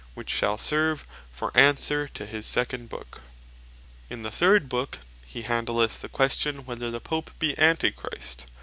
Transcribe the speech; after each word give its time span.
Which 0.15 0.31
shall 0.31 0.57
serve 0.57 1.05
for 1.31 1.55
answer 1.55 2.07
to 2.07 2.25
his 2.25 2.47
second 2.47 2.89
Book. 2.89 3.21
The 4.09 4.09
Third 4.09 4.09
Book 4.09 4.09
In 4.17 4.23
the 4.23 4.31
third 4.31 4.67
Book, 4.67 4.99
he 5.27 5.43
handleth 5.43 5.99
the 6.01 6.09
question 6.09 6.65
whether 6.65 6.89
the 6.89 6.99
Pope 6.99 7.29
be 7.37 7.55
Antichrist. 7.59 8.47